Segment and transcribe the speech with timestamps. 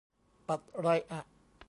[0.47, 1.21] บัตรไรอะ